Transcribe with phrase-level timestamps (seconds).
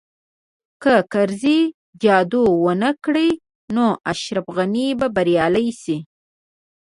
[0.83, 1.59] که کرزی
[2.01, 3.29] جادو ونه کړي
[3.75, 5.97] نو اشرف غني به بریالی شي